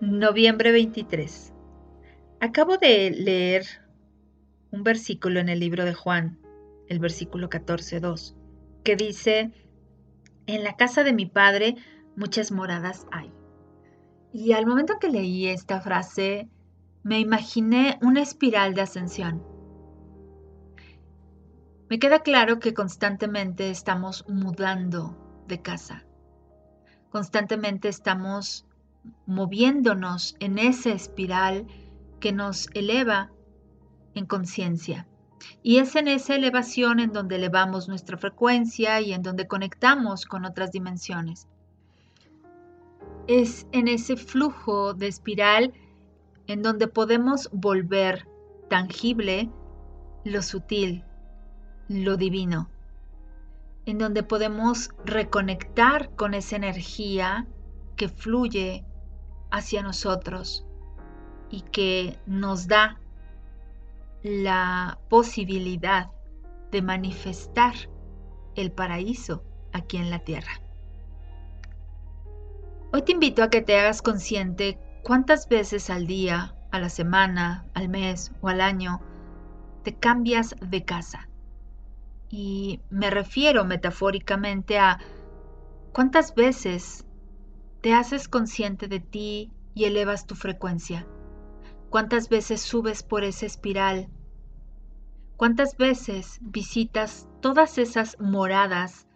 [0.00, 1.52] Noviembre 23.
[2.40, 3.66] Acabo de leer
[4.70, 6.38] un versículo en el libro de Juan,
[6.88, 8.34] el versículo 14.2,
[8.82, 9.52] que dice,
[10.46, 11.76] en la casa de mi padre
[12.16, 13.30] muchas moradas hay.
[14.32, 16.48] Y al momento que leí esta frase,
[17.02, 19.44] me imaginé una espiral de ascensión.
[21.90, 26.06] Me queda claro que constantemente estamos mudando de casa.
[27.10, 28.66] Constantemente estamos
[29.26, 31.66] moviéndonos en esa espiral
[32.20, 33.30] que nos eleva
[34.14, 35.06] en conciencia.
[35.62, 40.44] Y es en esa elevación en donde elevamos nuestra frecuencia y en donde conectamos con
[40.44, 41.48] otras dimensiones.
[43.26, 45.72] Es en ese flujo de espiral
[46.46, 48.26] en donde podemos volver
[48.68, 49.50] tangible
[50.24, 51.04] lo sutil,
[51.88, 52.68] lo divino,
[53.86, 57.46] en donde podemos reconectar con esa energía
[57.96, 58.84] que fluye
[59.50, 60.66] hacia nosotros
[61.50, 63.00] y que nos da
[64.22, 66.10] la posibilidad
[66.70, 67.74] de manifestar
[68.54, 69.42] el paraíso
[69.72, 70.60] aquí en la tierra.
[72.92, 77.66] Hoy te invito a que te hagas consciente cuántas veces al día, a la semana,
[77.74, 79.00] al mes o al año
[79.82, 81.28] te cambias de casa.
[82.28, 84.98] Y me refiero metafóricamente a
[85.92, 87.04] cuántas veces
[87.80, 91.06] te haces consciente de ti y elevas tu frecuencia.
[91.88, 94.08] ¿Cuántas veces subes por esa espiral?
[95.36, 99.08] ¿Cuántas veces visitas todas esas moradas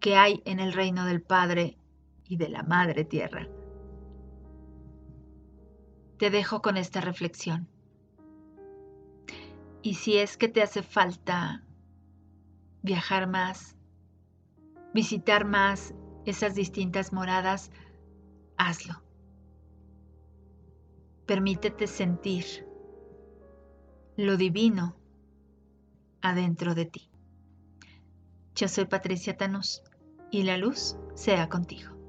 [0.00, 1.78] que hay en el reino del Padre
[2.28, 3.48] y de la Madre Tierra?
[6.18, 7.66] Te dejo con esta reflexión.
[9.80, 11.64] Y si es que te hace falta
[12.82, 13.76] viajar más,
[14.92, 17.72] visitar más esas distintas moradas,
[18.68, 19.02] hazlo.
[21.26, 22.66] Permítete sentir
[24.16, 24.96] lo divino
[26.20, 27.10] adentro de ti.
[28.54, 29.82] Yo soy Patricia Tanús
[30.30, 32.01] y la luz sea contigo.